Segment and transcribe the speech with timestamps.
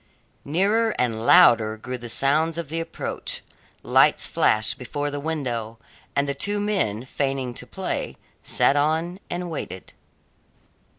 [0.45, 3.43] Nearer and louder grew the sounds of the approach,
[3.83, 5.77] lights flashed before the window,
[6.15, 9.93] and the two men, feigning to play, sat on and waited.